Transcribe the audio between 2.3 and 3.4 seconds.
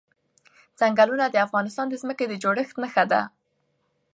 جوړښت نښه ده.